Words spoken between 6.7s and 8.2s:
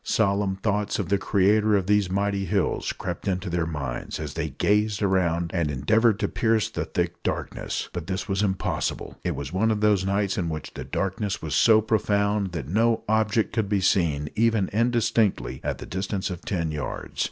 the thick darkness. But